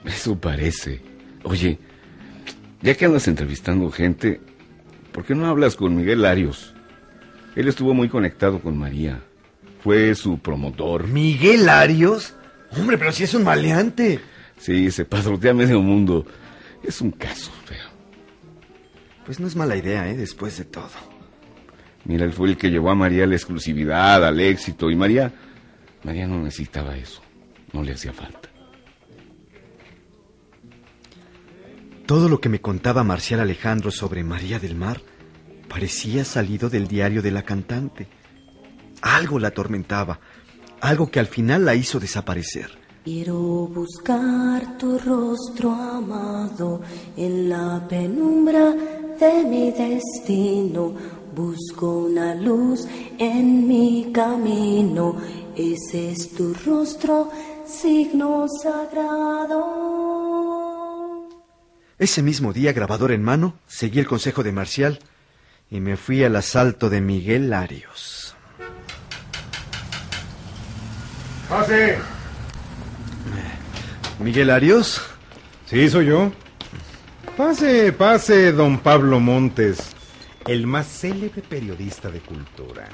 Eso 0.06 0.40
parece. 0.40 1.02
Oye, 1.44 1.80
ya 2.82 2.96
que 2.96 3.06
andas 3.06 3.28
entrevistando 3.28 3.92
gente, 3.92 4.42
¿por 5.12 5.26
qué 5.26 5.36
no 5.36 5.48
hablas 5.48 5.76
con 5.76 5.96
Miguel 5.96 6.26
Arios? 6.26 6.74
Él 7.56 7.68
estuvo 7.68 7.94
muy 7.94 8.10
conectado 8.10 8.60
con 8.60 8.78
María. 8.78 9.22
Fue 9.84 10.14
su 10.16 10.40
promotor. 10.40 11.08
¿Miguel 11.08 11.68
Arios? 11.70 12.36
Hombre, 12.78 12.98
pero 12.98 13.12
si 13.12 13.24
es 13.24 13.34
un 13.34 13.44
maleante. 13.44 14.20
Sí, 14.58 14.92
se 14.92 15.06
padrotea 15.06 15.54
medio 15.54 15.82
mundo. 15.82 16.26
Es 16.84 17.02
un 17.02 17.12
caso 17.12 17.52
feo. 17.66 17.90
Pues 19.26 19.40
no 19.40 19.48
es 19.48 19.56
mala 19.56 19.76
idea, 19.76 20.10
¿eh? 20.10 20.16
Después 20.16 20.58
de 20.58 20.66
todo. 20.66 20.90
Mira, 22.06 22.26
él 22.26 22.34
fue 22.34 22.50
el 22.50 22.58
que 22.58 22.70
llevó 22.70 22.92
a 22.92 22.96
María 22.96 23.24
a 23.24 23.28
la 23.28 23.36
exclusividad, 23.36 24.26
al 24.26 24.40
éxito. 24.40 24.90
Y 24.90 24.96
María, 24.96 25.32
María 26.04 26.28
no 26.28 26.42
necesitaba 26.42 26.96
eso. 26.96 27.22
No 27.74 27.84
le 27.84 27.94
hacía 27.94 28.14
falta. 28.14 28.51
Todo 32.12 32.28
lo 32.28 32.42
que 32.42 32.50
me 32.50 32.60
contaba 32.60 33.06
Marcial 33.06 33.40
Alejandro 33.40 33.90
sobre 33.90 34.22
María 34.22 34.60
del 34.60 34.76
Mar 34.76 35.00
parecía 35.70 36.26
salido 36.26 36.70
del 36.70 36.90
diario 36.90 37.22
de 37.22 37.32
la 37.32 37.44
cantante. 37.44 38.10
Algo 39.02 39.40
la 39.40 39.48
atormentaba, 39.48 40.20
algo 40.82 41.10
que 41.10 41.22
al 41.22 41.28
final 41.28 41.64
la 41.64 41.74
hizo 41.74 42.02
desaparecer. 42.02 42.70
Quiero 43.06 43.38
buscar 43.40 44.78
tu 44.78 45.00
rostro 45.00 45.72
amado 45.72 46.82
en 47.16 47.48
la 47.48 47.82
penumbra 47.88 48.76
de 49.18 49.46
mi 49.46 49.72
destino. 49.72 50.94
Busco 51.34 52.08
una 52.08 52.36
luz 52.36 52.90
en 53.20 53.66
mi 53.66 54.12
camino. 54.12 55.16
Ese 55.56 56.12
es 56.12 56.30
tu 56.34 56.54
rostro, 56.66 57.30
signo 57.66 58.48
sagrado. 58.62 60.21
Ese 62.02 62.24
mismo 62.24 62.52
día, 62.52 62.74
grabador 62.74 63.12
en 63.12 63.22
mano, 63.22 63.54
seguí 63.68 64.00
el 64.00 64.08
consejo 64.08 64.42
de 64.42 64.52
Marcial 64.52 64.98
y 65.70 65.82
me 65.82 65.98
fui 65.98 66.24
al 66.24 66.36
asalto 66.36 66.90
de 66.90 67.00
Miguel 67.00 67.54
Arios. 67.54 68.36
¡Pase! 71.48 72.00
¿Miguel 74.20 74.50
Arios? 74.50 75.00
Sí, 75.68 75.88
soy 75.92 76.08
yo. 76.08 76.32
Pase, 77.38 77.94
pase, 77.94 78.52
don 78.52 78.80
Pablo 78.80 79.20
Montes, 79.20 79.92
el 80.48 80.66
más 80.66 80.88
célebre 80.88 81.44
periodista 81.44 82.10
de 82.10 82.22
cultura. 82.22 82.90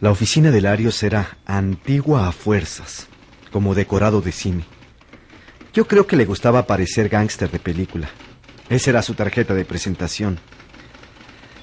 La 0.00 0.10
oficina 0.10 0.50
de 0.50 0.62
Larios 0.62 1.00
era 1.04 1.38
antigua 1.46 2.26
a 2.26 2.32
fuerzas, 2.32 3.06
como 3.52 3.76
decorado 3.76 4.20
de 4.20 4.32
cine. 4.32 4.79
Yo 5.72 5.86
creo 5.86 6.06
que 6.06 6.16
le 6.16 6.24
gustaba 6.24 6.66
parecer 6.66 7.08
gángster 7.08 7.50
de 7.50 7.60
película. 7.60 8.08
Esa 8.68 8.90
era 8.90 9.02
su 9.02 9.14
tarjeta 9.14 9.54
de 9.54 9.64
presentación. 9.64 10.38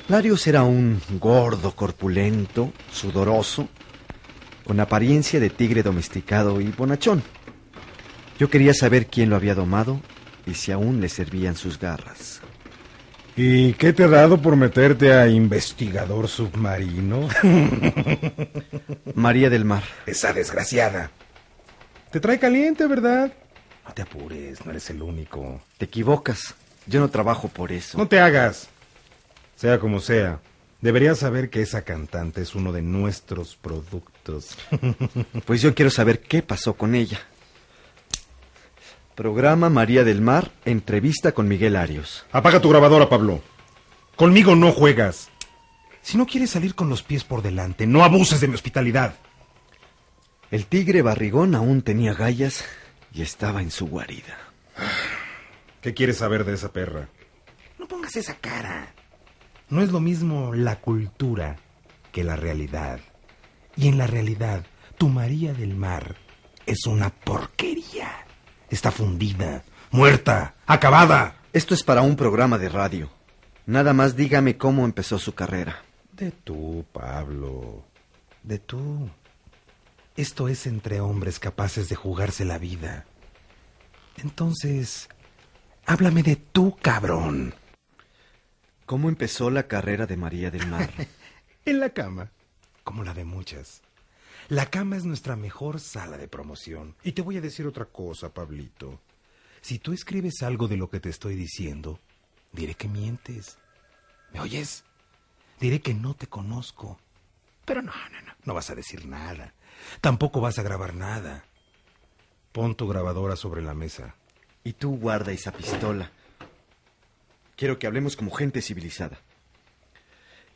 Larios 0.08 0.48
era 0.48 0.64
un 0.64 1.02
gordo 1.20 1.76
corpulento, 1.76 2.72
sudoroso, 2.92 3.68
con 4.66 4.80
apariencia 4.80 5.40
de 5.40 5.50
tigre 5.50 5.84
domesticado 5.84 6.62
y 6.62 6.68
bonachón. 6.68 7.22
Yo 8.40 8.50
quería 8.50 8.74
saber 8.74 9.08
quién 9.08 9.30
lo 9.30 9.36
había 9.36 9.56
domado 9.56 10.02
y 10.46 10.54
si 10.54 10.72
aún 10.72 11.02
le 11.02 11.10
servían 11.10 11.56
sus 11.56 11.78
garras. 11.78 12.42
¿Y 13.36 13.74
qué 13.74 13.94
te 13.94 14.04
ha 14.04 14.08
dado 14.08 14.42
por 14.42 14.56
meterte 14.56 15.14
a 15.14 15.28
investigador 15.28 16.28
submarino? 16.28 17.28
María 19.16 19.50
del 19.50 19.66
Mar. 19.66 19.84
Esa 20.06 20.34
desgraciada. 20.34 21.12
Te 22.12 22.20
trae 22.20 22.40
caliente, 22.40 22.88
¿verdad? 22.88 23.32
No 23.88 23.94
te 23.94 24.02
apures, 24.02 24.66
no 24.66 24.72
eres 24.72 24.90
el 24.90 25.02
único. 25.02 25.62
Te 25.78 25.86
equivocas. 25.86 26.56
Yo 26.86 27.00
no 27.00 27.10
trabajo 27.10 27.48
por 27.48 27.72
eso. 27.72 27.98
No 27.98 28.08
te 28.08 28.20
hagas. 28.20 28.68
Sea 29.56 29.80
como 29.80 30.00
sea, 30.00 30.40
deberías 30.82 31.20
saber 31.20 31.50
que 31.50 31.62
esa 31.62 31.84
cantante 31.84 32.42
es 32.42 32.54
uno 32.54 32.72
de 32.72 32.82
nuestros 32.82 33.56
productos. 33.56 34.58
Pues 35.46 35.62
yo 35.62 35.74
quiero 35.74 35.90
saber 35.90 36.22
qué 36.22 36.42
pasó 36.42 36.74
con 36.74 36.96
ella. 36.96 37.20
Programa 39.16 39.70
María 39.70 40.04
del 40.04 40.22
Mar, 40.22 40.52
entrevista 40.66 41.32
con 41.32 41.48
Miguel 41.48 41.76
Arios. 41.76 42.26
Apaga 42.32 42.62
tu 42.62 42.70
grabadora, 42.70 43.08
Pablo. 43.10 43.42
Conmigo 44.16 44.56
no 44.56 44.74
juegas. 44.74 45.30
Si 46.02 46.18
no 46.18 46.26
quieres 46.26 46.52
salir 46.52 46.76
con 46.76 46.90
los 46.90 47.04
pies 47.04 47.24
por 47.24 47.42
delante, 47.42 47.88
no 47.88 48.04
abuses 48.04 48.42
de 48.42 48.48
mi 48.48 48.56
hospitalidad. 48.56 49.16
El 50.52 50.66
tigre 50.66 51.02
barrigón 51.02 51.56
aún 51.56 51.82
tenía 51.82 52.14
gallas 52.14 52.64
y 53.18 53.24
estaba 53.24 53.64
en 53.64 53.72
su 53.72 53.88
guarida. 53.88 54.38
¿Qué 55.82 55.96
quieres 55.96 56.18
saber 56.18 56.46
de 56.46 56.54
esa 56.54 56.72
perra? 56.72 57.10
No 57.80 57.88
pongas 57.88 58.16
esa 58.16 58.36
cara. 58.36 58.94
No 59.70 59.82
es 59.82 59.92
lo 59.92 60.00
mismo 60.00 60.54
la 60.54 60.80
cultura 60.80 61.56
que 62.12 62.24
la 62.24 62.36
realidad. 62.36 63.00
Y 63.76 63.88
en 63.88 63.98
la 63.98 64.06
realidad, 64.06 64.66
tu 65.00 65.10
María 65.10 65.54
del 65.54 65.76
Mar 65.76 66.16
es 66.68 66.86
una 66.86 67.10
porquería. 67.10 68.12
Está 68.70 68.92
fundida, 68.92 69.64
muerta, 69.90 70.54
acabada. 70.68 71.38
Esto 71.54 71.74
es 71.74 71.82
para 71.82 72.04
un 72.04 72.16
programa 72.16 72.60
de 72.60 72.70
radio. 72.70 73.10
Nada 73.66 73.94
más 73.94 74.16
dígame 74.16 74.58
cómo 74.58 74.86
empezó 74.86 75.18
su 75.18 75.34
carrera. 75.34 75.82
De 76.12 76.32
tú, 76.32 76.86
Pablo. 76.94 77.84
De 78.44 78.60
tú. 78.60 79.10
Esto 80.18 80.48
es 80.48 80.66
entre 80.66 81.00
hombres 81.00 81.38
capaces 81.38 81.90
de 81.90 81.96
jugarse 81.96 82.44
la 82.44 82.58
vida. 82.58 83.06
Entonces, 84.18 85.10
háblame 85.86 86.24
de 86.24 86.36
tú, 86.36 86.76
cabrón. 86.82 87.54
¿Cómo 88.88 89.10
empezó 89.10 89.52
la 89.52 89.68
carrera 89.68 90.08
de 90.08 90.18
María 90.18 90.50
del 90.50 90.66
Mar? 90.66 90.92
en 91.66 91.80
la 91.80 91.92
cama, 91.92 92.32
como 92.84 93.04
la 93.04 93.14
de 93.14 93.26
muchas. 93.26 93.84
La 94.50 94.72
cama 94.72 94.98
es 94.98 95.06
nuestra 95.06 95.36
mejor 95.36 95.80
sala 95.80 96.18
de 96.18 96.28
promoción. 96.28 96.96
Y 97.04 97.12
te 97.12 97.22
voy 97.22 97.38
a 97.38 97.42
decir 97.42 97.68
otra 97.68 97.86
cosa, 97.86 98.34
Pablito. 98.34 99.00
Si 99.62 99.78
tú 99.78 99.94
escribes 99.94 100.42
algo 100.42 100.68
de 100.68 100.78
lo 100.78 100.90
que 100.90 101.00
te 101.00 101.10
estoy 101.10 101.36
diciendo, 101.36 102.00
diré 102.54 102.74
que 102.74 102.88
mientes. 102.88 103.60
¿Me 104.34 104.40
oyes? 104.40 104.84
Diré 105.60 105.80
que 105.80 105.94
no 105.94 106.16
te 106.16 106.26
conozco. 106.26 107.00
Pero 107.66 107.84
no, 107.84 107.92
no, 107.92 108.22
no, 108.24 108.34
no 108.46 108.54
vas 108.56 108.72
a 108.72 108.76
decir 108.76 109.06
nada. 109.06 109.54
Tampoco 110.02 110.42
vas 110.42 110.60
a 110.60 110.64
grabar 110.64 110.94
nada. 110.94 111.46
Pon 112.52 112.76
tu 112.76 112.88
grabadora 112.88 113.36
sobre 113.36 113.62
la 113.62 113.74
mesa. 113.74 114.16
Y 114.64 114.74
tú 114.74 114.98
guarda 114.98 115.32
esa 115.32 115.52
pistola. 115.52 116.12
Quiero 117.56 117.80
que 117.80 117.88
hablemos 117.88 118.16
como 118.16 118.32
gente 118.32 118.62
civilizada. 118.62 119.20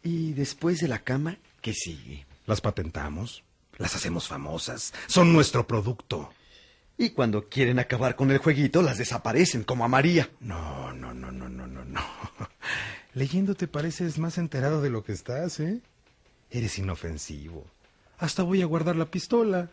Y 0.03 0.33
después 0.33 0.79
de 0.79 0.87
la 0.87 0.99
cama, 0.99 1.37
¿qué 1.61 1.73
sigue? 1.73 2.25
Las 2.45 2.61
patentamos. 2.61 3.43
Las 3.77 3.95
hacemos 3.95 4.27
famosas. 4.27 4.93
Son 5.07 5.33
nuestro 5.33 5.65
producto. 5.65 6.31
Y 6.97 7.11
cuando 7.11 7.49
quieren 7.49 7.79
acabar 7.79 8.15
con 8.15 8.29
el 8.29 8.37
jueguito, 8.37 8.81
las 8.83 8.97
desaparecen, 8.97 9.63
como 9.63 9.85
a 9.85 9.87
María. 9.87 10.29
No, 10.39 10.93
no, 10.93 11.13
no, 11.13 11.31
no, 11.31 11.49
no, 11.49 11.65
no, 11.65 11.83
no. 11.85 12.01
Leyéndote 13.13 13.67
pareces 13.67 14.19
más 14.19 14.37
enterado 14.37 14.81
de 14.81 14.91
lo 14.91 15.03
que 15.03 15.11
estás, 15.11 15.59
¿eh? 15.59 15.81
Eres 16.51 16.77
inofensivo. 16.77 17.65
Hasta 18.21 18.43
voy 18.43 18.61
a 18.61 18.67
guardar 18.67 18.95
la 18.95 19.09
pistola. 19.09 19.71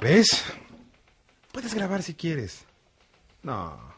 ¿Ves? 0.00 0.44
Puedes 1.50 1.74
grabar 1.74 2.04
si 2.04 2.14
quieres. 2.14 2.64
No. 3.42 3.92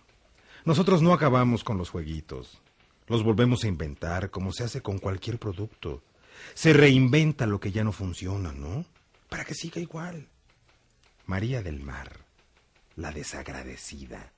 Nosotros 0.65 1.03
no 1.03 1.13
acabamos 1.13 1.63
con 1.63 1.77
los 1.77 1.91
jueguitos. 1.91 2.59
Los 3.07 3.23
volvemos 3.23 3.65
a 3.65 3.69
inventar 3.69 4.31
como 4.31 4.51
se 4.51 4.65
hace 4.65 4.81
con 4.81 4.97
cualquier 4.97 5.39
producto. 5.39 6.03
Se 6.55 6.73
reinventa 6.73 7.45
lo 7.45 7.61
que 7.61 7.71
ya 7.71 7.85
no 7.85 7.93
funciona, 7.93 8.53
¿no? 8.53 8.87
Para 9.29 9.45
que 9.45 9.55
siga 9.55 9.79
igual. 9.79 10.27
María 11.27 11.63
del 11.63 11.81
Mar, 11.81 12.25
la 12.97 13.13
desagradecida, 13.13 14.33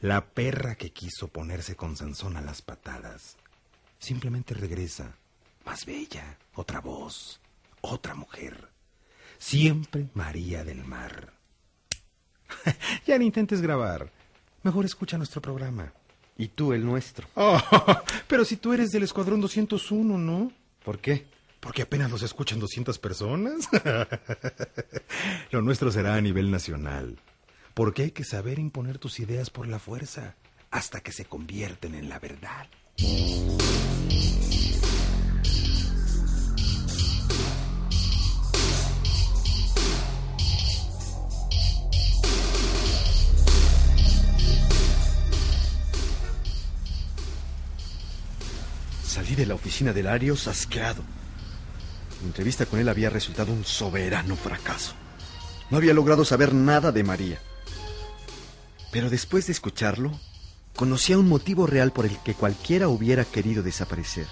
la 0.00 0.24
perra 0.24 0.76
que 0.76 0.94
quiso 0.94 1.28
ponerse 1.28 1.76
con 1.76 1.96
Sansón 1.96 2.38
a 2.38 2.40
las 2.40 2.62
patadas, 2.62 3.36
simplemente 3.98 4.54
regresa, 4.54 5.16
más 5.68 5.84
bella, 5.84 6.38
otra 6.54 6.80
voz, 6.80 7.40
otra 7.82 8.14
mujer. 8.14 8.70
Siempre 9.36 10.08
María 10.14 10.64
del 10.64 10.82
Mar. 10.82 11.34
ya 13.06 13.18
no 13.18 13.24
intentes 13.24 13.60
grabar. 13.60 14.10
Mejor 14.62 14.86
escucha 14.86 15.18
nuestro 15.18 15.42
programa. 15.42 15.92
Y 16.38 16.48
tú 16.48 16.72
el 16.72 16.86
nuestro. 16.86 17.28
Oh, 17.34 17.60
pero 18.26 18.46
si 18.46 18.56
tú 18.56 18.72
eres 18.72 18.88
del 18.92 19.02
Escuadrón 19.02 19.42
201, 19.42 20.16
¿no? 20.16 20.50
¿Por 20.82 21.00
qué? 21.00 21.26
Porque 21.60 21.82
apenas 21.82 22.10
los 22.10 22.22
escuchan 22.22 22.60
200 22.60 22.98
personas. 22.98 23.68
Lo 25.50 25.60
nuestro 25.60 25.92
será 25.92 26.14
a 26.14 26.20
nivel 26.22 26.50
nacional. 26.50 27.18
Porque 27.74 28.04
hay 28.04 28.10
que 28.12 28.24
saber 28.24 28.58
imponer 28.58 28.96
tus 28.98 29.20
ideas 29.20 29.50
por 29.50 29.68
la 29.68 29.78
fuerza 29.78 30.34
hasta 30.70 31.00
que 31.00 31.12
se 31.12 31.26
convierten 31.26 31.94
en 31.94 32.08
la 32.08 32.18
verdad. 32.18 32.68
De 49.36 49.44
la 49.46 49.54
oficina 49.54 49.92
de 49.92 50.02
Larios 50.02 50.48
asqueado. 50.48 51.02
Mi 52.22 52.28
entrevista 52.28 52.66
con 52.66 52.80
él 52.80 52.88
había 52.88 53.10
resultado 53.10 53.52
un 53.52 53.64
soberano 53.64 54.34
fracaso. 54.34 54.94
No 55.70 55.76
había 55.76 55.94
logrado 55.94 56.24
saber 56.24 56.54
nada 56.54 56.90
de 56.90 57.04
María. 57.04 57.38
Pero 58.90 59.10
después 59.10 59.46
de 59.46 59.52
escucharlo, 59.52 60.18
conocía 60.74 61.18
un 61.18 61.28
motivo 61.28 61.66
real 61.66 61.92
por 61.92 62.06
el 62.06 62.18
que 62.18 62.34
cualquiera 62.34 62.88
hubiera 62.88 63.24
querido 63.24 63.62
desaparecer. 63.62 64.26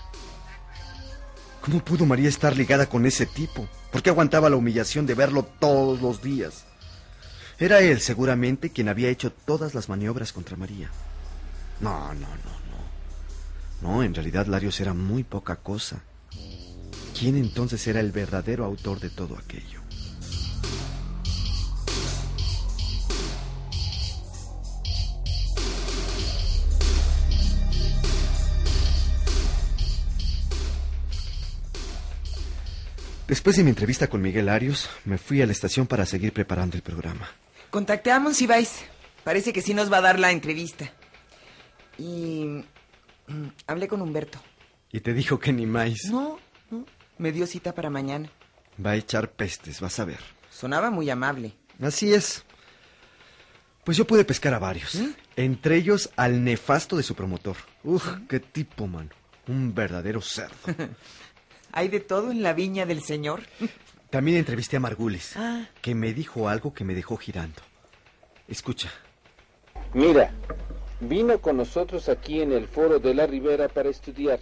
¿Cómo 1.61 1.85
pudo 1.85 2.05
María 2.05 2.29
estar 2.29 2.57
ligada 2.57 2.89
con 2.89 3.07
ese 3.07 3.27
tipo? 3.27 3.69
¿Por 3.93 4.03
qué 4.03 4.11
aguantaba 4.11 4.51
la 4.51 4.57
humillación 4.57 5.07
de 5.07 5.15
verlo 5.15 5.45
todos 5.45 6.01
los 6.01 6.21
días? 6.21 6.65
Era 7.61 7.81
él 7.81 8.01
seguramente 8.01 8.71
quien 8.71 8.89
había 8.89 9.11
hecho 9.11 9.31
todas 9.31 9.75
las 9.75 9.89
maniobras 9.89 10.33
contra 10.33 10.57
María. 10.57 10.91
No, 11.81 12.13
no, 12.15 12.29
no, 12.29 12.66
no. 13.81 14.03
En 14.03 14.15
realidad 14.15 14.47
Larios 14.47 14.81
era 14.81 14.95
muy 14.95 15.25
poca 15.25 15.57
cosa. 15.57 16.03
¿Quién 17.19 17.37
entonces 17.37 17.87
era 17.87 18.01
el 18.01 18.13
verdadero 18.13 18.65
autor 18.65 19.01
de 19.01 19.11
todo 19.11 19.39
aquello? 19.39 19.81
Después 33.27 33.57
de 33.57 33.65
mi 33.65 33.71
entrevista 33.71 34.07
con 34.07 34.23
Miguel 34.23 34.49
Arios, 34.49 34.89
me 35.05 35.19
fui 35.19 35.43
a 35.43 35.47
la 35.47 35.53
estación 35.53 35.87
para 35.87 36.07
seguir 36.07 36.33
preparando 36.33 36.77
el 36.77 36.83
programa. 36.83 37.29
Contacté 37.71 38.13
a 38.13 38.21
Monsiváis. 38.21 38.85
Parece 39.25 39.53
que 39.53 39.63
sí 39.63 39.75
nos 39.75 39.93
va 39.93 39.99
a 39.99 40.03
dar 40.03 40.21
la 40.21 40.31
entrevista. 40.31 40.93
Y 41.99 42.65
hablé 43.67 43.89
con 43.89 44.01
Humberto. 44.03 44.39
¿Y 44.93 45.01
te 45.01 45.13
dijo 45.13 45.39
que 45.39 45.53
ni 45.53 45.67
más? 45.67 45.93
No, 46.11 46.39
no. 46.71 46.85
Me 47.19 47.33
dio 47.33 47.47
cita 47.47 47.75
para 47.75 47.91
mañana. 47.91 48.31
Va 48.85 48.91
a 48.93 48.97
echar 48.97 49.31
pestes, 49.33 49.81
vas 49.81 49.99
a 49.99 50.05
ver. 50.05 50.21
Sonaba 50.51 50.91
muy 50.91 51.09
amable. 51.11 51.55
Así 51.83 52.13
es. 52.13 52.45
Pues 53.85 53.97
yo 53.97 54.07
pude 54.07 54.25
pescar 54.25 54.53
a 54.55 54.59
varios. 54.59 54.99
Entre 55.37 55.77
ellos 55.77 56.11
al 56.17 56.43
nefasto 56.43 56.97
de 56.97 57.03
su 57.03 57.15
promotor. 57.15 57.57
Uf, 57.85 58.07
qué 58.29 58.41
tipo, 58.41 58.87
mano. 58.87 59.11
Un 59.49 59.75
verdadero 59.75 60.21
cerdo. 60.21 60.57
¿Hay 61.73 61.89
de 61.89 62.01
todo 62.01 62.31
en 62.33 62.43
la 62.43 62.53
viña 62.53 62.87
del 62.87 63.03
señor? 63.03 63.43
También 64.11 64.39
entrevisté 64.39 64.77
a 64.77 64.81
Margulis, 64.81 65.37
Ah. 65.37 65.69
que 65.83 65.95
me 65.95 66.13
dijo 66.15 66.49
algo 66.49 66.73
que 66.73 66.85
me 66.85 66.95
dejó 66.95 67.17
girando. 67.17 67.61
Escucha. 68.49 68.91
Mira, 69.93 70.33
vino 71.01 71.41
con 71.41 71.57
nosotros 71.57 72.09
aquí 72.09 72.41
en 72.41 72.53
el 72.53 72.67
foro 72.67 72.99
de 72.99 73.15
la 73.15 73.27
Ribera 73.27 73.69
para 73.69 73.89
estudiar. 73.89 74.41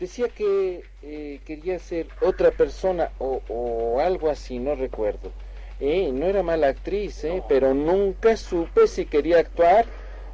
Decía 0.00 0.28
que 0.28 0.84
eh, 1.02 1.40
quería 1.44 1.78
ser 1.78 2.06
otra 2.20 2.50
persona 2.52 3.10
o, 3.18 3.42
o 3.48 4.00
algo 4.00 4.30
así, 4.30 4.58
no 4.58 4.74
recuerdo. 4.74 5.32
Eh, 5.80 6.10
no 6.12 6.26
era 6.26 6.42
mala 6.42 6.68
actriz, 6.68 7.22
eh, 7.24 7.42
pero 7.48 7.72
nunca 7.72 8.36
supe 8.36 8.86
si 8.88 9.06
quería 9.06 9.38
actuar 9.38 9.86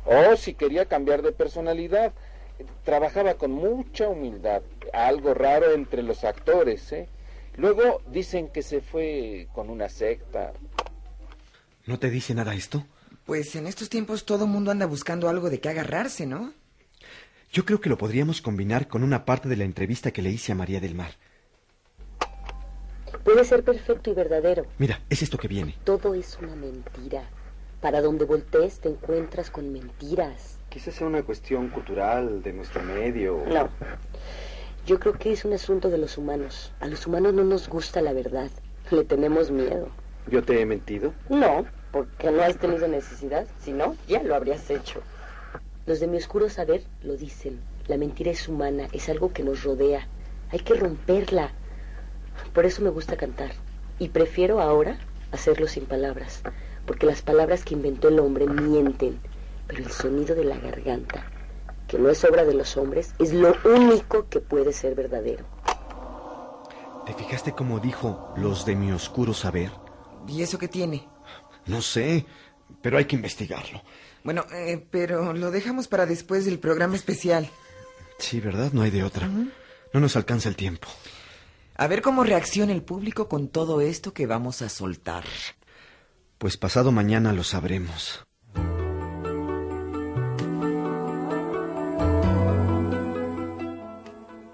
o 0.07 0.37
si 0.37 0.55
quería 0.55 0.87
cambiar 0.87 1.23
de 1.23 1.33
personalidad. 1.33 2.13
Trabajaba 2.85 3.35
con 3.35 3.51
mucha 3.51 4.09
humildad, 4.09 4.63
algo 4.93 5.35
raro 5.35 5.73
entre 5.73 6.03
los 6.03 6.25
actores. 6.25 6.93
Eh. 6.93 7.09
Luego 7.57 8.01
dicen 8.07 8.49
que 8.49 8.63
se 8.63 8.81
fue 8.81 9.49
con 9.53 9.69
una 9.71 9.89
secta. 9.89 10.53
¿No 11.87 11.99
te 11.99 12.09
dice 12.09 12.35
nada 12.35 12.55
esto? 12.55 12.85
Pues 13.25 13.57
en 13.57 13.67
estos 13.67 13.89
tiempos 13.89 14.27
todo 14.27 14.47
mundo 14.47 14.71
anda 14.71 14.87
buscando 14.87 15.29
algo 15.29 15.49
de 15.49 15.59
qué 15.59 15.71
agarrarse, 15.71 16.27
¿no? 16.27 16.53
Yo 17.51 17.65
creo 17.65 17.81
que 17.81 17.89
lo 17.89 17.97
podríamos 17.97 18.43
combinar 18.43 18.87
con 18.87 19.03
una 19.03 19.25
parte 19.25 19.49
de 19.49 19.57
la 19.57 19.65
entrevista 19.65 20.11
que 20.11 20.21
le 20.21 20.31
hice 20.31 20.53
a 20.53 20.57
María 20.57 20.81
del 20.81 20.95
Mar. 20.95 21.13
Puede 23.23 23.45
ser 23.45 23.65
perfecto 23.65 24.11
y 24.11 24.15
verdadero. 24.15 24.67
Mira, 24.79 25.01
es 25.09 25.23
esto 25.23 25.39
que 25.39 25.49
viene. 25.49 25.75
Todo 25.85 26.15
es 26.15 26.37
una 26.43 26.55
mentira. 26.55 27.23
Para 27.81 28.03
donde 28.03 28.27
voltees 28.27 28.81
te 28.81 28.91
encuentras 28.91 29.51
con 29.51 29.73
mentiras. 29.73 30.59
Quizás 30.69 30.95
sea 30.95 31.07
una 31.07 31.23
cuestión 31.23 31.71
cultural 31.71 32.43
de 32.43 32.53
nuestro 32.53 32.83
medio. 32.83 33.43
No. 33.47 33.71
Yo 34.85 35.01
creo 35.01 35.15
que 35.15 35.33
es 35.33 35.47
un 35.47 35.55
asunto 35.55 35.89
de 35.89 35.97
los 35.97 36.19
humanos. 36.19 36.73
A 36.81 36.87
los 36.87 37.07
humanos 37.07 37.33
no 37.33 37.45
nos 37.45 37.69
gusta 37.69 38.03
la 38.03 38.13
verdad. 38.13 38.51
Le 38.91 39.05
tenemos 39.05 39.51
miedo. 39.51 39.89
¿Yo 40.27 40.43
te 40.43 40.61
he 40.61 40.67
mentido? 40.67 41.15
No, 41.31 41.65
porque 41.95 42.33
no 42.33 42.43
has 42.43 42.59
tenido 42.59 42.89
necesidad. 42.89 43.47
Si 43.61 43.73
no, 43.73 43.95
ya 44.09 44.21
lo 44.21 44.35
habrías 44.35 44.69
hecho. 44.69 45.01
Los 45.87 46.01
de 46.01 46.09
mi 46.09 46.17
oscuro 46.17 46.51
saber 46.51 46.83
lo 47.05 47.17
dicen. 47.17 47.61
La 47.87 47.97
mentira 47.97 48.33
es 48.33 48.49
humana, 48.49 48.89
es 48.91 49.09
algo 49.09 49.33
que 49.33 49.45
nos 49.45 49.63
rodea. 49.63 50.09
Hay 50.51 50.59
que 50.59 50.75
romperla. 50.75 51.53
Por 52.53 52.67
eso 52.67 52.83
me 52.83 52.91
gusta 52.91 53.17
cantar. 53.17 53.53
Y 54.01 54.09
prefiero 54.09 54.61
ahora 54.61 54.99
hacerlo 55.31 55.69
sin 55.69 55.87
palabras. 55.87 56.43
Porque 56.85 57.07
las 57.07 57.23
palabras 57.23 57.65
que 57.65 57.75
inventó 57.75 58.09
el 58.09 58.19
hombre 58.19 58.49
mienten. 58.49 59.21
Pero 59.69 59.85
el 59.85 59.93
sonido 59.93 60.35
de 60.35 60.45
la 60.45 60.59
garganta, 60.59 61.25
que 61.87 62.01
no 62.01 62.11
es 62.11 62.25
obra 62.25 62.45
de 62.45 62.55
los 62.55 62.77
hombres, 62.77 63.15
es 63.21 63.33
lo 63.33 63.55
único 63.65 64.29
que 64.29 64.41
puede 64.41 64.73
ser 64.73 64.97
verdadero. 64.97 65.45
¿Te 67.07 67.15
fijaste 67.15 67.53
cómo 67.53 67.79
dijo 67.79 68.35
los 68.37 68.67
de 68.67 68.75
mi 68.75 68.91
oscuro 68.91 69.33
saber? 69.33 69.71
¿Y 70.27 70.43
eso 70.43 70.59
qué 70.59 70.67
tiene? 70.67 71.14
No 71.67 71.83
sé, 71.83 72.27
pero 72.83 72.99
hay 72.99 73.07
que 73.07 73.17
investigarlo. 73.17 73.83
Bueno, 74.23 74.47
eh, 74.53 74.85
pero 74.91 75.33
lo 75.33 75.51
dejamos 75.51 75.89
para 75.89 76.07
después 76.07 76.45
del 76.45 76.59
programa 76.59 76.97
especial. 76.97 77.51
Sí, 78.19 78.41
¿verdad? 78.41 78.73
No 78.73 78.83
hay 78.83 78.91
de 78.91 79.05
otra. 79.05 79.29
No 79.29 80.01
nos 80.01 80.17
alcanza 80.17 80.49
el 80.49 80.57
tiempo. 80.57 80.89
A 81.77 81.87
ver 81.89 82.03
cómo 82.03 82.25
reacciona 82.25 82.73
el 82.73 82.83
público 82.83 83.29
con 83.29 83.49
todo 83.49 83.81
esto 83.81 84.15
que 84.15 84.27
vamos 84.27 84.63
a 84.63 84.69
soltar. 84.69 85.25
Pues 86.39 86.57
pasado 86.57 86.93
mañana 86.93 87.33
lo 87.33 87.43
sabremos. 87.43 88.25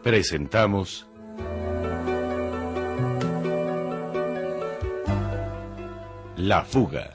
Presentamos 0.03 1.10
La 6.42 6.64
fuga. 6.64 7.11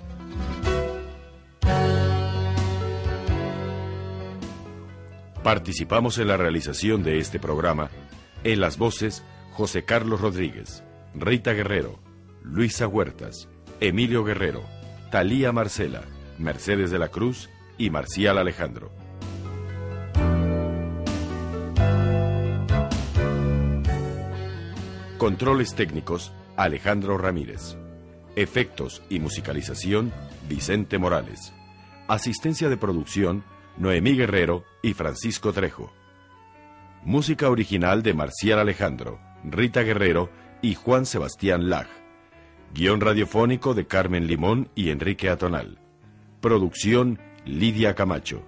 Participamos 5.42 6.20
en 6.20 6.28
la 6.28 6.38
realización 6.38 7.02
de 7.02 7.18
este 7.18 7.40
programa 7.40 7.90
en 8.44 8.60
las 8.60 8.78
voces 8.78 9.26
José 9.54 9.84
Carlos 9.84 10.22
Rodríguez, 10.22 10.84
Rita 11.16 11.54
Guerrero, 11.54 11.98
Luisa 12.44 12.88
Huertas, 12.88 13.50
Emilio 13.80 14.24
Guerrero, 14.24 14.62
Talía 15.10 15.52
Marcela, 15.52 16.04
Mercedes 16.38 16.92
de 16.92 17.00
la 17.00 17.08
Cruz 17.08 17.50
y 17.80 17.90
Marcial 17.90 18.38
Alejandro. 18.38 18.92
Controles 25.18 25.74
técnicos, 25.74 26.32
Alejandro 26.58 27.18
Ramírez. 27.18 27.76
Efectos 28.36 29.02
y 29.10 29.20
musicalización, 29.20 30.12
Vicente 30.50 30.98
Morales. 30.98 31.54
Asistencia 32.08 32.70
de 32.70 32.78
producción, 32.78 33.44
Noemí 33.78 34.16
Guerrero 34.16 34.64
y 34.84 34.94
Francisco 34.94 35.54
Trejo. 35.54 35.92
Música 37.04 37.50
original 37.50 38.04
de 38.04 38.14
Marcial 38.14 38.60
Alejandro, 38.60 39.20
Rita 39.44 39.82
Guerrero 39.84 40.30
y 40.62 40.76
Juan 40.76 41.06
Sebastián 41.06 41.70
Lag. 41.70 41.88
Guión 42.74 43.00
radiofónico 43.00 43.74
de 43.74 43.88
Carmen 43.88 44.28
Limón 44.28 44.70
y 44.76 44.90
Enrique 44.90 45.30
Atonal. 45.30 45.80
Producción 46.42 47.20
Lidia 47.46 47.96
Camacho. 47.96 48.44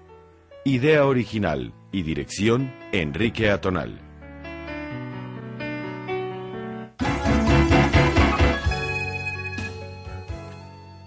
Idea 0.65 1.05
original 1.05 1.73
y 1.91 2.03
dirección 2.03 2.73
Enrique 2.91 3.49
Atonal. 3.49 4.06